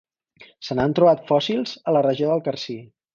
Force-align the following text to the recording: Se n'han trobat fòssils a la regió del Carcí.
Se 0.69 0.77
n'han 0.79 0.95
trobat 0.99 1.21
fòssils 1.31 1.73
a 1.91 1.95
la 1.99 2.03
regió 2.07 2.31
del 2.33 2.43
Carcí. 2.49 2.79